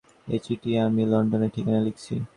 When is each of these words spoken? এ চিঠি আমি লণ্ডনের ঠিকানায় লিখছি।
এ 0.27 0.37
চিঠি 0.45 0.71
আমি 0.85 1.01
লণ্ডনের 1.11 1.51
ঠিকানায় 1.55 1.85
লিখছি। 1.87 2.13